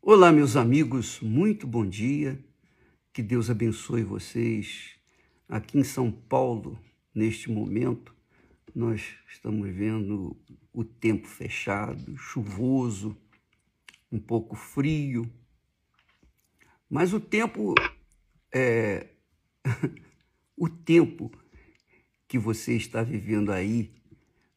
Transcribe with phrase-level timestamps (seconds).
[0.00, 2.38] Olá, meus amigos, muito bom dia.
[3.12, 4.92] Que Deus abençoe vocês.
[5.48, 6.78] Aqui em São Paulo,
[7.12, 8.14] neste momento,
[8.72, 10.36] nós estamos vendo
[10.72, 13.14] o tempo fechado, chuvoso,
[14.10, 15.30] um pouco frio,
[16.88, 17.74] mas o tempo
[18.54, 19.08] é
[20.56, 21.30] o tempo
[22.26, 23.92] que você está vivendo aí,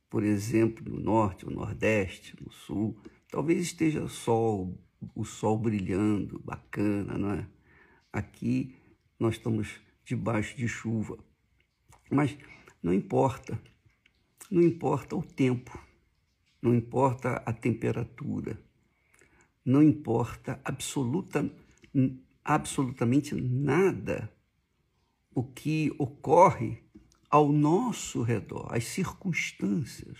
[0.07, 2.95] por exemplo, no norte, no nordeste, no sul,
[3.27, 4.77] talvez esteja sol,
[5.15, 7.47] o sol brilhando, bacana, não é?
[8.11, 8.75] Aqui
[9.19, 11.17] nós estamos debaixo de chuva.
[12.09, 12.37] Mas
[12.81, 13.61] não importa.
[14.49, 15.79] Não importa o tempo.
[16.61, 18.59] Não importa a temperatura.
[19.63, 21.49] Não importa absoluta,
[22.43, 24.31] absolutamente nada
[25.33, 26.83] o que ocorre
[27.29, 30.17] ao nosso redor, as circunstâncias,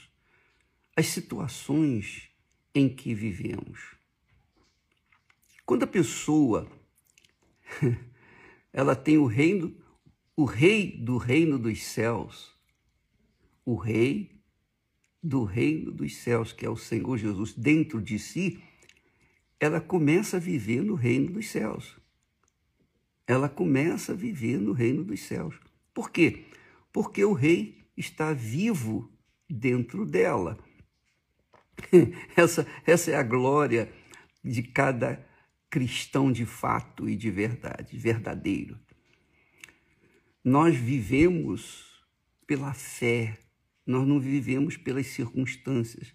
[0.95, 2.29] as situações
[2.73, 4.00] em que vivemos.
[5.71, 6.69] Quando a pessoa
[8.73, 9.73] ela tem o reino,
[10.35, 12.53] o rei do reino dos céus,
[13.63, 14.37] o rei
[15.23, 18.61] do reino dos céus, que é o Senhor Jesus, dentro de si,
[19.61, 21.95] ela começa a viver no reino dos céus.
[23.25, 25.55] Ela começa a viver no reino dos céus.
[25.93, 26.47] Por quê?
[26.91, 29.09] Porque o rei está vivo
[29.49, 30.59] dentro dela.
[32.35, 33.89] Essa, essa é a glória
[34.43, 35.30] de cada
[35.71, 38.77] cristão de fato e de verdade, verdadeiro.
[40.43, 42.03] Nós vivemos
[42.45, 43.39] pela fé,
[43.85, 46.13] nós não vivemos pelas circunstâncias.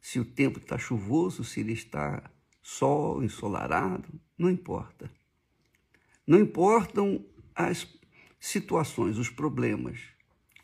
[0.00, 2.30] Se o tempo está chuvoso, se ele está
[2.62, 5.10] sol, ensolarado, não importa.
[6.24, 7.88] Não importam as
[8.38, 9.98] situações, os problemas.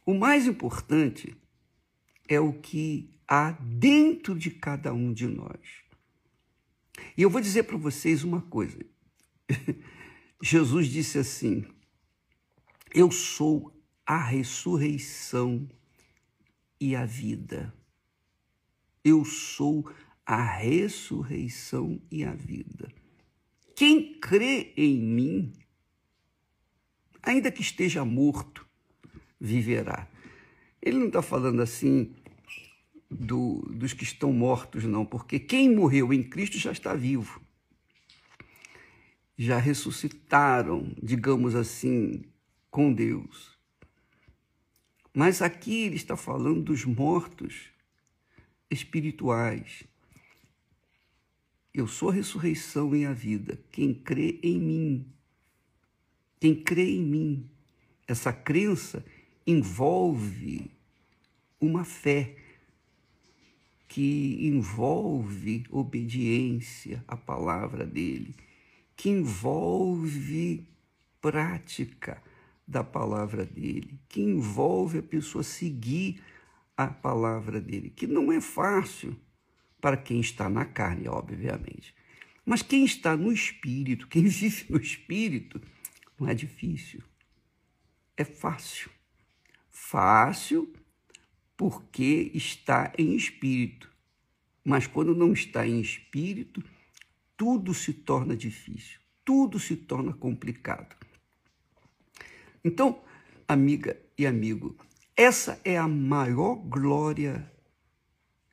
[0.07, 1.37] O mais importante
[2.29, 5.88] é o que há dentro de cada um de nós.
[7.19, 8.79] E eu vou dizer para vocês uma coisa.
[10.41, 11.65] Jesus disse assim:
[12.95, 15.69] Eu sou a ressurreição
[16.81, 17.75] e a vida.
[19.03, 19.91] Eu sou
[20.25, 22.89] a ressurreição e a vida.
[23.75, 25.53] Quem crê em mim,
[27.21, 28.65] ainda que esteja morto,
[29.41, 30.09] viverá.
[30.81, 32.15] Ele não está falando assim,
[33.11, 37.41] do, dos que estão mortos, não, porque quem morreu em Cristo já está vivo.
[39.37, 42.25] Já ressuscitaram, digamos assim,
[42.71, 43.57] com Deus.
[45.15, 47.71] Mas aqui ele está falando dos mortos
[48.71, 49.85] espirituais.
[51.73, 53.59] Eu sou a ressurreição e a vida.
[53.71, 55.13] Quem crê em mim,
[56.41, 57.51] quem crê em mim,
[58.07, 59.05] essa crença
[59.47, 60.71] envolve
[61.61, 62.37] uma fé
[63.89, 68.37] que envolve obediência à palavra dele,
[68.95, 70.69] que envolve
[71.21, 72.23] prática
[72.67, 76.23] da palavra dele, que envolve a pessoa seguir
[76.77, 79.19] a palavra dele, que não é fácil
[79.81, 81.95] para quem está na carne, obviamente.
[82.45, 85.61] Mas quem está no espírito, quem vive no espírito,
[86.21, 87.03] não é difícil.
[88.17, 88.91] É fácil.
[89.71, 90.73] Fácil
[91.59, 93.91] porque está em espírito.
[94.65, 96.63] Mas quando não está em espírito,
[97.37, 100.97] tudo se torna difícil, tudo se torna complicado.
[102.65, 103.03] Então,
[103.49, 104.77] amiga e amigo,
[105.17, 107.53] essa é a maior glória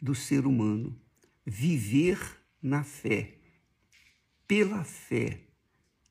[0.01, 0.99] do ser humano,
[1.45, 2.19] viver
[2.61, 3.37] na fé,
[4.47, 5.41] pela fé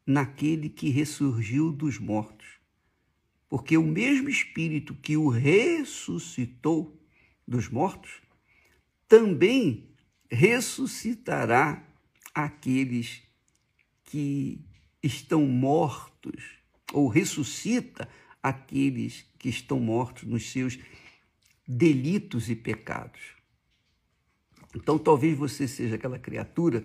[0.07, 2.54] naquele que ressurgiu dos mortos
[3.55, 7.01] porque o mesmo Espírito que o ressuscitou
[7.47, 8.21] dos mortos
[9.07, 9.91] também
[10.29, 11.87] ressuscitará
[12.35, 13.23] aqueles
[14.07, 14.61] que
[15.01, 16.43] estão mortos,
[16.93, 18.09] ou ressuscita
[18.43, 20.77] aqueles que estão mortos nos seus
[21.65, 23.21] delitos e pecados.
[24.75, 26.85] Então, talvez você seja aquela criatura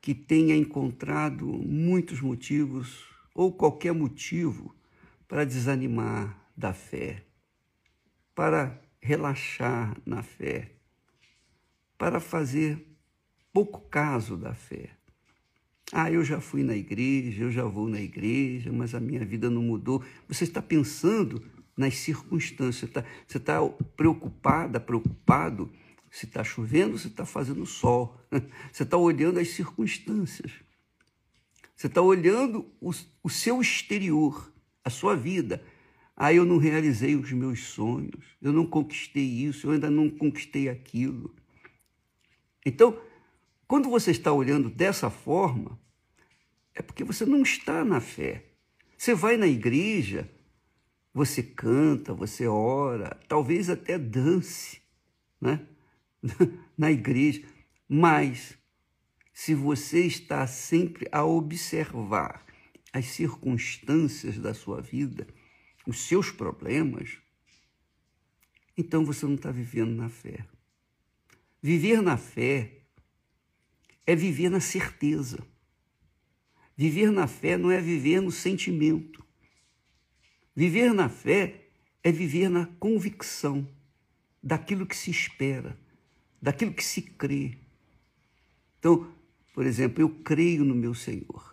[0.00, 4.74] que tenha encontrado muitos motivos, ou qualquer motivo,
[5.32, 7.24] para desanimar da fé,
[8.34, 10.72] para relaxar na fé,
[11.96, 12.86] para fazer
[13.50, 14.90] pouco caso da fé.
[15.90, 19.48] Ah, eu já fui na igreja, eu já vou na igreja, mas a minha vida
[19.48, 20.04] não mudou.
[20.28, 21.42] Você está pensando
[21.74, 22.90] nas circunstâncias,
[23.26, 25.72] você está, tá preocupada, preocupado
[26.10, 28.20] se está chovendo, se está fazendo sol.
[28.70, 30.52] Você está olhando as circunstâncias.
[31.74, 32.90] Você está olhando o,
[33.22, 34.51] o seu exterior
[34.84, 35.62] a sua vida.
[36.16, 40.68] Ah, eu não realizei os meus sonhos, eu não conquistei isso, eu ainda não conquistei
[40.68, 41.34] aquilo.
[42.64, 43.00] Então,
[43.72, 45.80] Quando você está olhando dessa forma,
[46.74, 48.44] é porque você não está na fé.
[48.98, 50.30] Você vai na igreja,
[51.14, 54.78] você canta, você ora, talvez até dance,
[55.40, 55.66] né?
[56.76, 57.42] na igreja,
[57.88, 58.58] mas
[59.32, 62.44] se você está sempre a observar
[62.92, 65.26] as circunstâncias da sua vida,
[65.86, 67.18] os seus problemas,
[68.76, 70.46] então você não está vivendo na fé.
[71.62, 72.82] Viver na fé
[74.06, 75.38] é viver na certeza.
[76.76, 79.24] Viver na fé não é viver no sentimento.
[80.54, 81.68] Viver na fé
[82.02, 83.68] é viver na convicção
[84.42, 85.78] daquilo que se espera,
[86.40, 87.58] daquilo que se crê.
[88.78, 89.14] Então,
[89.54, 91.51] por exemplo, eu creio no meu Senhor.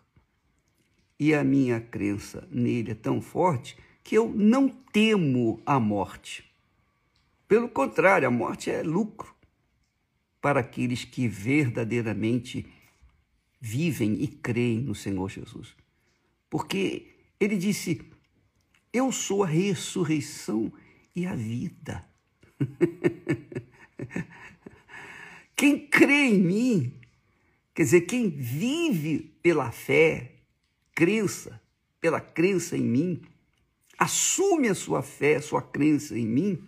[1.19, 6.45] E a minha crença nele é tão forte que eu não temo a morte.
[7.47, 9.35] Pelo contrário, a morte é lucro
[10.41, 12.65] para aqueles que verdadeiramente
[13.59, 15.75] vivem e creem no Senhor Jesus.
[16.49, 18.01] Porque ele disse:
[18.93, 20.71] Eu sou a ressurreição
[21.15, 22.07] e a vida.
[25.55, 26.93] quem crê em mim,
[27.73, 30.38] quer dizer, quem vive pela fé,
[30.99, 31.61] crença,
[32.01, 33.21] pela crença em mim,
[33.97, 36.67] assume a sua fé, a sua crença em mim,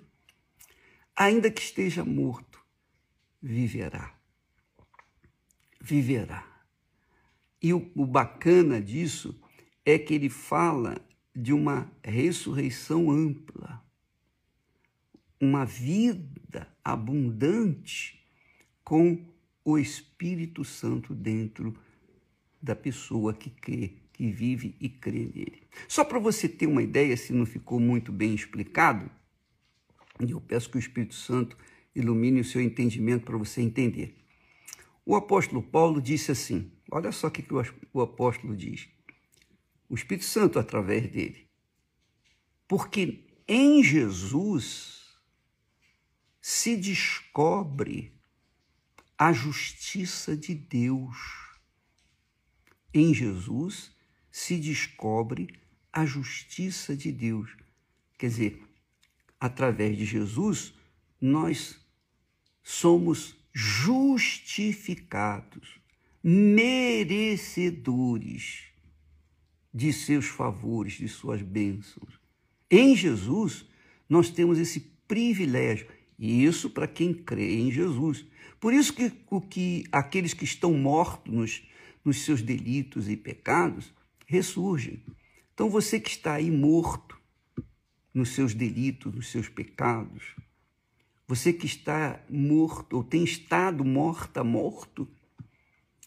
[1.13, 2.57] ainda que esteja morto,
[3.41, 4.17] viverá.
[5.81, 6.47] Viverá.
[7.61, 9.37] E o, o bacana disso
[9.83, 10.95] é que ele fala
[11.35, 13.83] de uma ressurreição ampla,
[15.41, 18.25] uma vida abundante
[18.81, 19.25] com
[19.65, 21.77] o Espírito Santo dentro
[22.61, 25.63] da pessoa que crê, que vive e crê nele.
[25.87, 29.09] Só para você ter uma ideia, se não ficou muito bem explicado,
[30.23, 31.57] e eu peço que o Espírito Santo
[31.95, 34.15] ilumine o seu entendimento para você entender.
[35.03, 37.43] O apóstolo Paulo disse assim: olha só o que
[37.91, 38.87] o apóstolo diz.
[39.89, 41.49] O Espírito Santo através dele.
[42.67, 45.17] Porque em Jesus
[46.39, 48.13] se descobre
[49.17, 51.17] a justiça de Deus.
[52.93, 53.90] Em Jesus
[54.31, 55.49] se descobre
[55.91, 57.51] a justiça de Deus.
[58.17, 58.63] Quer dizer,
[59.39, 60.73] através de Jesus,
[61.19, 61.81] nós
[62.63, 65.81] somos justificados,
[66.23, 68.65] merecedores
[69.73, 72.21] de seus favores, de suas bênçãos.
[72.69, 73.65] Em Jesus,
[74.07, 75.87] nós temos esse privilégio,
[76.17, 78.25] e isso para quem crê em Jesus.
[78.59, 81.61] Por isso que, o que aqueles que estão mortos nos,
[82.05, 83.91] nos seus delitos e pecados
[84.31, 85.03] ressurgem.
[85.53, 87.19] Então você que está aí morto
[88.13, 90.35] nos seus delitos, nos seus pecados,
[91.27, 95.07] você que está morto ou tem estado morta, morto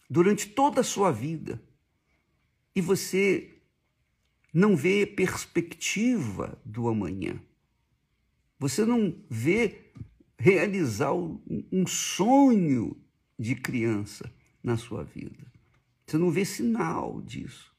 [0.09, 1.63] durante toda a sua vida
[2.75, 3.59] e você
[4.53, 7.39] não vê perspectiva do amanhã.
[8.59, 9.91] Você não vê
[10.39, 12.97] realizar um sonho
[13.39, 14.33] de criança
[14.63, 15.53] na sua vida.
[16.07, 17.74] Você não vê sinal disso.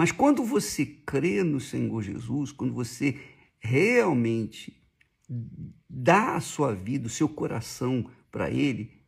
[0.00, 3.20] Mas quando você crê no Senhor Jesus, quando você
[3.60, 4.82] realmente
[5.86, 9.04] dá a sua vida, o seu coração para Ele,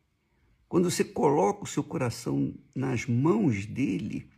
[0.69, 4.29] quando você coloca o seu coração nas mãos dele,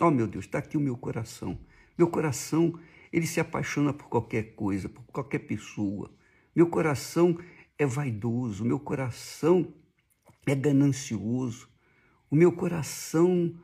[0.00, 1.56] ó oh, meu Deus, está aqui o meu coração.
[1.96, 2.76] Meu coração,
[3.12, 6.10] ele se apaixona por qualquer coisa, por qualquer pessoa.
[6.52, 7.38] Meu coração
[7.78, 9.72] é vaidoso, meu coração
[10.48, 11.68] é ganancioso,
[12.28, 13.54] o meu coração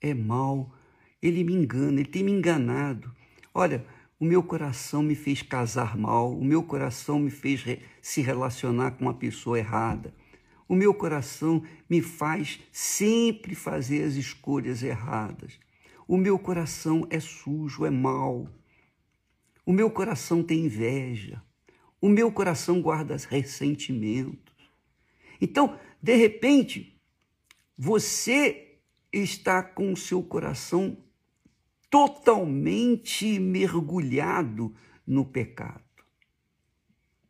[0.00, 0.74] é mau,
[1.26, 3.10] ele me engana, ele tem me enganado.
[3.54, 3.84] Olha,
[4.20, 8.92] o meu coração me fez casar mal, o meu coração me fez re se relacionar
[8.92, 10.14] com uma pessoa errada.
[10.68, 15.58] O meu coração me faz sempre fazer as escolhas erradas.
[16.06, 18.46] O meu coração é sujo, é mau.
[19.64, 21.42] O meu coração tem inveja.
[22.00, 24.54] O meu coração guarda ressentimentos.
[25.40, 27.00] Então, de repente,
[27.78, 28.78] você
[29.10, 30.98] está com o seu coração
[31.94, 34.74] totalmente mergulhado
[35.06, 35.84] no pecado.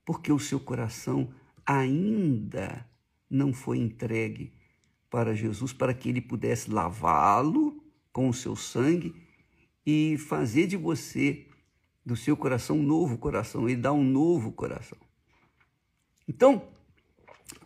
[0.07, 1.35] Porque o seu coração
[1.67, 2.89] ainda
[3.29, 4.55] não foi entregue
[5.11, 9.15] para Jesus, para que ele pudesse lavá-lo com o seu sangue
[9.85, 11.47] e fazer de você
[12.03, 14.99] do seu coração um novo coração, ele dá um novo coração.
[16.27, 16.67] Então,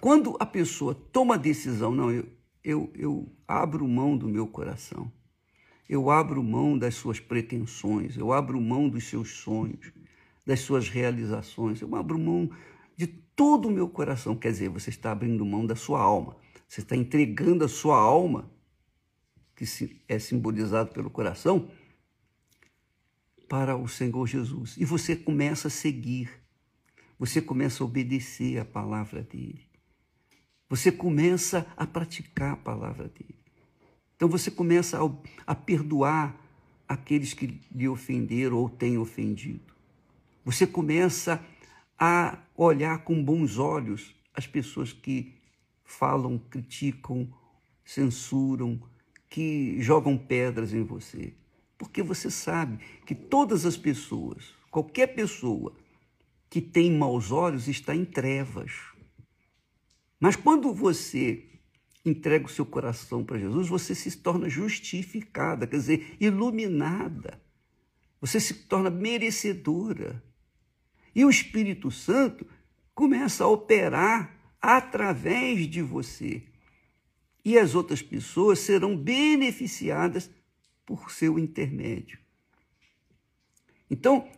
[0.01, 2.29] quando a pessoa toma a decisão, não, eu,
[2.65, 5.13] eu, eu abro mão do meu coração,
[5.89, 9.91] eu abro mão das suas pretensões, eu abro mão dos seus sonhos,
[10.45, 12.51] das suas realizações, eu abro mão
[12.97, 14.37] de todo o meu coração.
[14.37, 16.37] Quer dizer, você está abrindo mão da sua alma,
[16.69, 18.51] Você está entregando a sua alma,
[19.57, 19.65] que
[20.07, 21.71] é simbolizado pelo coração,
[23.49, 24.77] para o Senhor Jesus.
[24.77, 26.31] E você começa a seguir,
[27.19, 29.67] você começa a obedecer a palavra dele.
[30.69, 33.38] Você começa a praticar a palavra dele.
[34.19, 36.37] Então você começa a, a perdoar
[36.89, 39.73] aqueles que lhe ofenderam ou têm ofendido.
[40.45, 41.41] Você começa
[41.97, 45.37] a olhar com bons olhos as pessoas que
[45.85, 47.33] falam, criticam,
[47.85, 48.83] censuram,
[49.29, 51.33] que jogam pedras em você.
[51.77, 55.73] Porque você sabe que todas as pessoas, qualquer pessoa
[56.51, 58.73] que tem maus olhos está em trevas.
[60.19, 61.45] Mas quando você
[62.05, 67.41] entrega o seu coração para Jesus, você se torna justificada, quer dizer, iluminada.
[68.21, 70.23] Você se torna merecedora.
[71.15, 72.47] E o Espírito Santo
[72.95, 76.43] começa a operar através de você.
[77.45, 80.31] E as outras pessoas serão beneficiadas
[80.85, 82.19] por seu intermédio.
[83.91, 84.29] Então,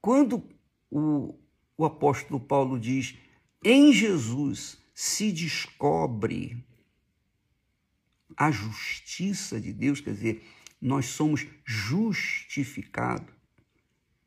[0.00, 0.42] quando
[0.90, 1.34] o,
[1.76, 3.16] o apóstolo Paulo diz
[3.64, 6.64] em Jesus se descobre
[8.36, 10.46] a justiça de Deus, quer dizer,
[10.80, 13.34] nós somos justificados.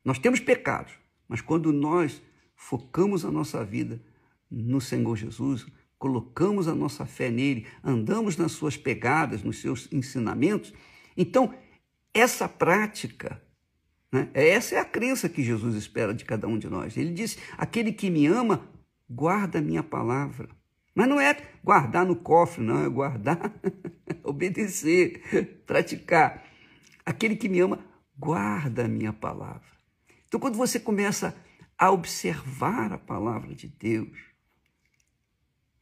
[0.04, 0.92] Nós temos pecados,
[1.28, 2.20] mas quando nós
[2.56, 4.02] focamos a nossa vida
[4.50, 5.66] no Senhor Jesus,
[5.98, 10.72] colocamos a nossa fé nele, andamos nas suas pegadas, nos seus ensinamentos,
[11.16, 11.54] então
[12.12, 13.40] essa prática,
[14.10, 16.96] né, essa é a crença que Jesus espera de cada um de nós.
[16.96, 18.68] Ele disse: aquele que me ama,
[19.08, 20.48] guarda a minha palavra.
[21.00, 23.58] Mas não é guardar no cofre, não, é guardar,
[24.22, 26.46] obedecer, praticar.
[27.06, 27.82] Aquele que me ama,
[28.18, 29.66] guarda a minha palavra.
[30.28, 31.34] Então, quando você começa
[31.78, 34.14] a observar a palavra de Deus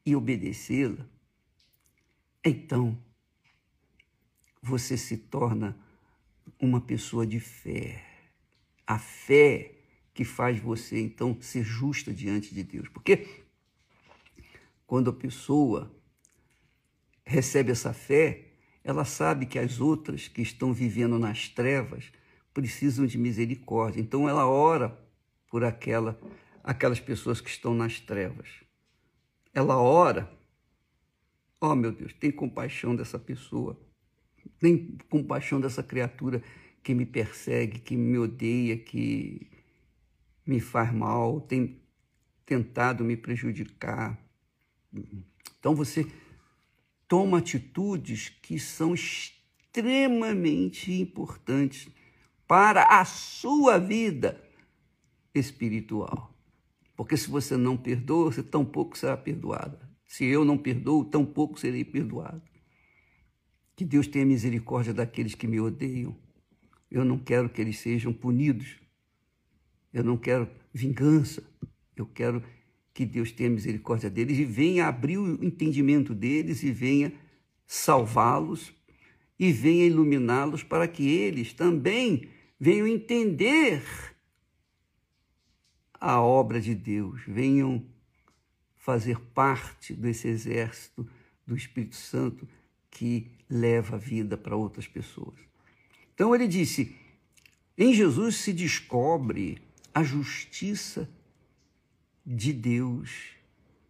[0.06, 1.04] e obedecê-la,
[2.44, 2.96] então
[4.62, 5.76] você se torna
[6.60, 8.04] uma pessoa de fé.
[8.86, 9.80] A fé
[10.14, 12.88] que faz você então ser justa diante de Deus.
[12.88, 13.47] Porque
[14.88, 15.94] quando a pessoa
[17.22, 22.10] recebe essa fé, ela sabe que as outras que estão vivendo nas trevas
[22.54, 24.00] precisam de misericórdia.
[24.00, 24.98] Então ela ora
[25.50, 26.18] por aquela
[26.64, 28.48] aquelas pessoas que estão nas trevas.
[29.52, 30.32] Ela ora,
[31.60, 33.78] ó oh, meu Deus, tem compaixão dessa pessoa.
[34.58, 36.42] Tem compaixão dessa criatura
[36.82, 39.50] que me persegue, que me odeia, que
[40.46, 41.82] me faz mal, tem
[42.46, 44.18] tentado me prejudicar.
[45.58, 46.06] Então você
[47.06, 51.88] toma atitudes que são extremamente importantes
[52.46, 54.42] para a sua vida
[55.34, 56.34] espiritual.
[56.96, 59.88] Porque se você não perdoa, você tampouco será perdoada.
[60.06, 62.42] Se eu não perdoo, tampouco serei perdoado.
[63.76, 66.16] Que Deus tenha misericórdia daqueles que me odeiam.
[66.90, 68.76] Eu não quero que eles sejam punidos.
[69.92, 71.42] Eu não quero vingança.
[71.94, 72.42] Eu quero
[72.98, 77.12] que Deus tenha misericórdia deles e venha abrir o entendimento deles e venha
[77.64, 78.74] salvá-los
[79.38, 82.28] e venha iluminá-los para que eles também
[82.58, 83.84] venham entender
[85.94, 87.86] a obra de Deus, venham
[88.74, 91.08] fazer parte desse exército
[91.46, 92.48] do Espírito Santo
[92.90, 95.38] que leva a vida para outras pessoas.
[96.12, 96.96] Então ele disse:
[97.76, 99.62] em Jesus se descobre
[99.94, 101.08] a justiça
[102.30, 103.30] de Deus,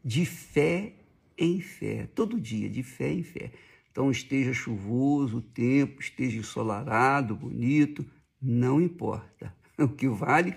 [0.04, 0.94] de fé
[1.36, 3.50] em fé, todo dia, de fé em fé.
[3.90, 8.06] Então, esteja chuvoso o tempo, esteja ensolarado, bonito,
[8.40, 9.56] não importa.
[9.78, 10.56] O que vale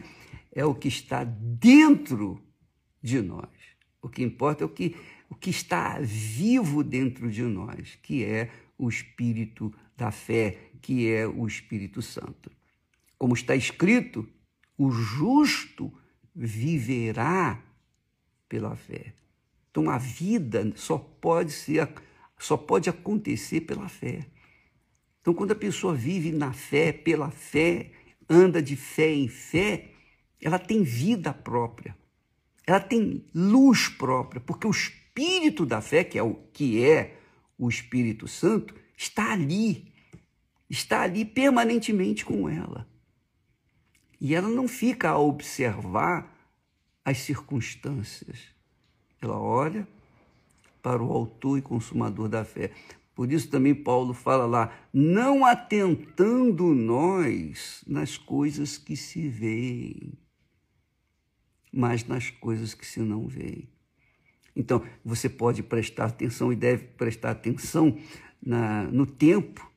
[0.52, 2.42] é o que está dentro
[3.04, 3.50] de nós.
[4.02, 4.96] O que importa é o que,
[5.30, 11.28] o que está vivo dentro de nós, que é o Espírito da fé, que é
[11.28, 12.52] o Espírito Santo.
[13.16, 14.28] Como está escrito,
[14.76, 15.94] o justo
[16.34, 17.64] viverá
[18.52, 19.14] pela fé.
[19.70, 21.88] Então a vida só pode ser
[22.38, 24.28] só pode acontecer pela fé.
[25.22, 27.94] Então quando a pessoa vive na fé, pela fé,
[28.30, 29.92] anda de fé em fé,
[30.42, 31.96] ela tem vida própria.
[32.68, 37.18] Ela tem luz própria, porque o espírito da fé, que é o que é
[37.58, 39.94] o Espírito Santo, está ali.
[40.70, 42.88] Está ali permanentemente com ela.
[44.20, 46.31] E ela não fica a observar
[47.04, 48.40] as circunstâncias.
[49.22, 49.88] Ela olha
[50.82, 52.72] para o autor e consumador da fé.
[53.14, 60.14] Por isso também Paulo fala lá, não atentando nós nas coisas que se veem,
[61.72, 63.70] mas nas coisas que se não veem.
[64.56, 67.98] Então, você pode prestar atenção e deve prestar atenção
[68.42, 69.70] na, no tempo,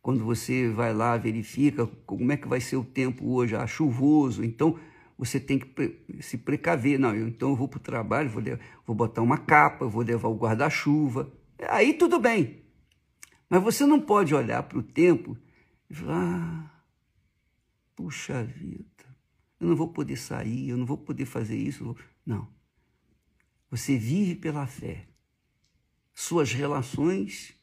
[0.00, 4.44] quando você vai lá, verifica como é que vai ser o tempo hoje, ah, chuvoso.
[4.44, 4.78] Então,
[5.24, 6.98] você tem que se precaver.
[6.98, 8.42] Não, eu, então eu vou para o trabalho, vou,
[8.84, 11.32] vou botar uma capa, vou levar o guarda-chuva.
[11.68, 12.64] Aí tudo bem.
[13.48, 15.38] Mas você não pode olhar para o tempo
[15.88, 16.82] e falar, ah,
[17.94, 18.84] puxa vida,
[19.60, 21.96] eu não vou poder sair, eu não vou poder fazer isso.
[22.26, 22.48] Não.
[23.70, 25.06] Você vive pela fé.
[26.12, 27.54] Suas relações,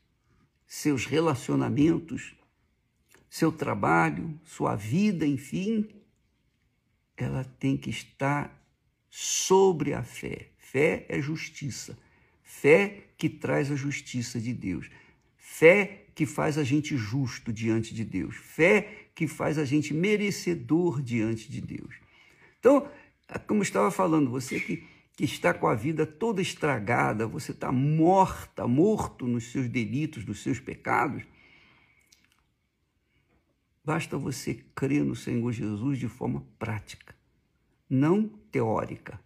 [0.66, 2.38] seus relacionamentos,
[3.30, 5.99] seu trabalho, sua vida, enfim,
[7.24, 8.56] ela tem que estar
[9.10, 10.50] sobre a fé.
[10.58, 11.98] Fé é justiça.
[12.44, 14.90] Fé que traz a justiça de Deus.
[15.38, 18.36] Fé que faz a gente justo diante de Deus.
[18.36, 21.96] Fé que faz a gente merecedor diante de Deus.
[22.60, 22.90] Então,
[23.48, 24.84] como eu estava falando, você que
[25.20, 30.42] que está com a vida toda estragada, você está morta, morto nos seus delitos, nos
[30.42, 31.24] seus pecados,
[33.84, 37.16] basta você crer no Senhor Jesus de forma prática,
[37.90, 39.20] não teórica.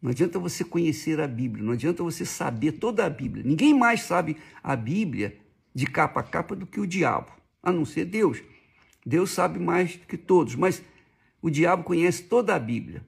[0.00, 3.44] Não adianta você conhecer a Bíblia, não adianta você saber toda a Bíblia.
[3.44, 5.38] Ninguém mais sabe a Bíblia
[5.74, 7.30] de capa a capa do que o diabo,
[7.62, 8.42] a não ser Deus.
[9.06, 10.82] Deus sabe mais do que todos, mas
[11.40, 13.04] o diabo conhece toda a Bíblia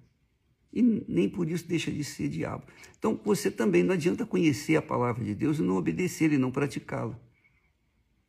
[0.75, 2.65] e nem por isso deixa de ser diabo.
[2.99, 6.51] Então, você também não adianta conhecer a palavra de Deus e não obedecer e não
[6.51, 7.19] praticá-la.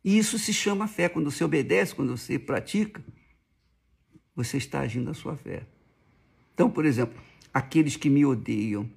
[0.06, 1.08] E isso se chama fé.
[1.08, 3.04] Quando você obedece, quando você pratica,
[4.36, 5.66] você está agindo a sua fé.
[6.54, 7.20] Então, por exemplo,
[7.52, 8.88] aqueles que me odeiam,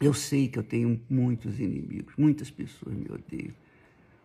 [0.00, 3.52] eu sei que eu tenho muitos inimigos, muitas pessoas me odeiam.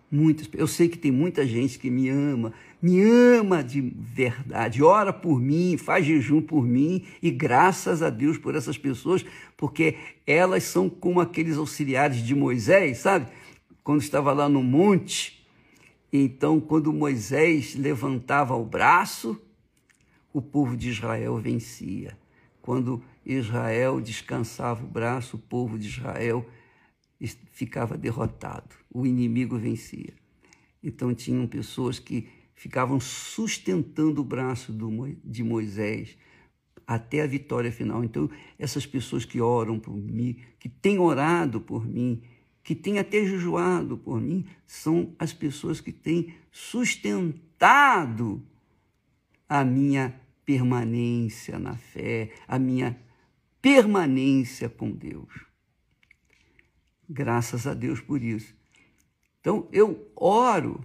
[0.09, 5.11] Muitas, eu sei que tem muita gente que me ama, me ama de verdade, ora
[5.11, 9.25] por mim, faz jejum por mim, e graças a Deus por essas pessoas,
[9.57, 13.29] porque elas são como aqueles auxiliares de Moisés, sabe?
[13.83, 15.36] Quando estava lá no monte,
[16.11, 19.39] então quando Moisés levantava o braço,
[20.33, 22.17] o povo de Israel vencia.
[22.61, 26.45] Quando Israel descansava o braço, o povo de Israel
[27.51, 30.13] ficava derrotado, o inimigo vencia.
[30.83, 34.75] Então tinham pessoas que ficavam sustentando o braço
[35.23, 36.17] de Moisés
[36.85, 38.03] até a vitória final.
[38.03, 42.21] Então, essas pessoas que oram por mim, que têm orado por mim,
[42.67, 48.45] que têm até jejuado por mim, são as pessoas que têm sustentado
[49.47, 52.99] a minha permanência na fé, a minha
[53.61, 55.45] permanência com Deus.
[57.09, 58.53] Graças a Deus por isso.
[59.39, 60.83] Então, eu oro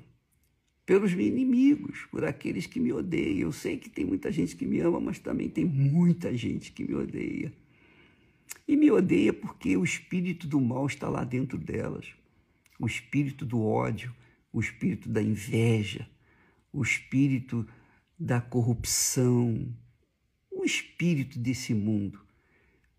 [0.87, 3.49] pelos meus inimigos, por aqueles que me odeiam.
[3.49, 6.85] Eu sei que tem muita gente que me ama, mas também tem muita gente que
[6.85, 7.53] me odeia.
[8.67, 12.15] E me odeia porque o espírito do mal está lá dentro delas.
[12.79, 14.15] O espírito do ódio,
[14.53, 16.09] o espírito da inveja,
[16.73, 17.67] o espírito
[18.19, 19.75] da corrupção,
[20.51, 22.21] o espírito desse mundo.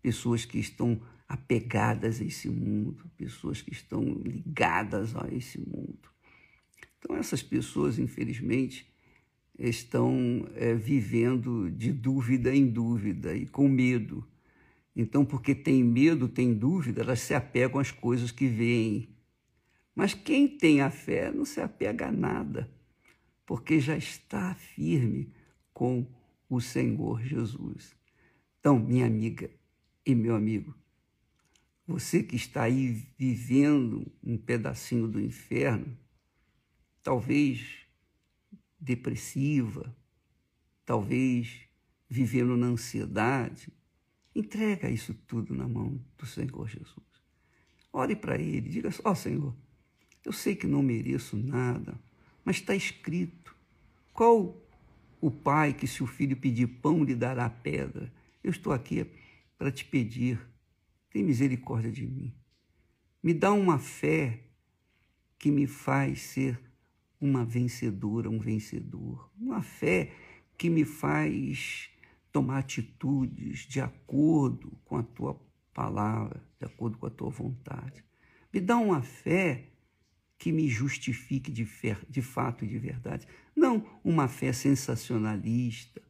[0.02, 6.10] Pessoas que estão apegadas a esse mundo, pessoas que estão ligadas a esse mundo.
[6.98, 8.86] Então, essas pessoas, infelizmente,
[9.58, 14.26] estão é, vivendo de dúvida em dúvida e com medo.
[14.94, 19.08] Então, porque tem medo, tem dúvida, elas se apegam às coisas que veem.
[19.94, 22.70] Mas quem tem a fé não se apega a nada,
[23.44, 25.32] porque já está firme
[25.72, 26.06] com
[26.48, 27.96] o Senhor Jesus.
[28.60, 29.50] Então, minha amiga
[30.06, 30.74] e meu amigo,
[31.86, 35.96] você que está aí vivendo um pedacinho do inferno,
[37.02, 37.84] talvez
[38.80, 39.94] depressiva,
[40.84, 41.60] talvez
[42.08, 43.72] vivendo na ansiedade,
[44.34, 46.96] entrega isso tudo na mão do Senhor Jesus.
[47.92, 49.54] Ore para Ele, diga só, oh, Senhor,
[50.24, 51.94] eu sei que não mereço nada,
[52.44, 53.54] mas está escrito.
[54.12, 54.60] Qual
[55.20, 58.12] o pai que, se o filho pedir pão, lhe dará pedra?
[58.42, 59.06] Eu estou aqui
[59.56, 60.38] para te pedir
[61.14, 62.34] tem misericórdia de mim.
[63.22, 64.40] Me dá uma fé
[65.38, 66.60] que me faz ser
[67.20, 69.30] uma vencedora, um vencedor.
[69.38, 70.10] Uma fé
[70.58, 71.88] que me faz
[72.34, 75.40] tomar atitudes de acordo com a tua
[75.72, 78.04] palavra, de acordo com a tua vontade.
[78.52, 79.68] Me dá uma fé
[80.36, 83.28] que me justifique de, fé, de fato e de verdade.
[83.54, 86.02] Não uma fé sensacionalista,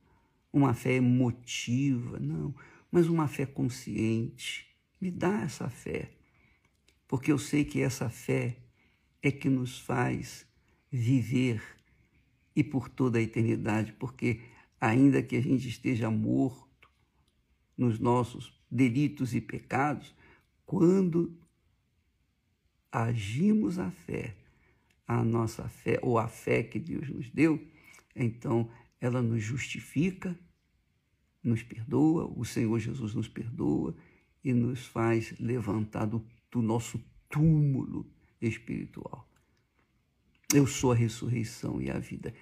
[0.51, 2.55] uma fé emotiva, não,
[2.91, 4.67] mas uma fé consciente,
[4.99, 6.11] me dá essa fé,
[7.07, 8.57] porque eu sei que essa fé
[9.23, 10.47] é que nos faz
[10.91, 11.63] viver
[12.57, 14.41] e por toda a eternidade, porque
[14.85, 16.91] ainda que a gente esteja morto
[17.77, 20.15] nos nossos delitos e pecados,
[20.67, 21.39] quando
[22.93, 24.37] agimos a fé,
[25.07, 27.67] a nossa fé, ou a fé que Deus nos deu,
[28.15, 28.71] então
[29.01, 30.39] ela nos justifica,
[31.43, 33.97] nos perdoa, o Senhor Jesus nos perdoa
[34.43, 38.07] e nos faz levantar do, do nosso túmulo
[38.41, 39.27] espiritual.
[40.53, 42.35] Eu sou a ressurreição e a vida.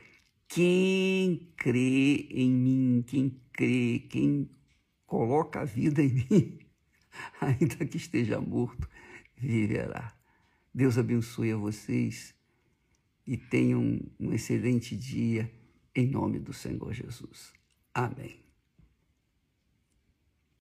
[0.55, 4.51] Quem crê em mim, quem crê, quem
[5.07, 6.59] coloca a vida em mim,
[7.41, 8.87] ainda que esteja morto,
[9.35, 10.15] viverá.
[10.75, 12.35] Deus abençoe a vocês
[13.27, 15.51] e tenham um excelente dia
[15.95, 17.55] em nome do Senhor Jesus.
[17.95, 18.42] Amém.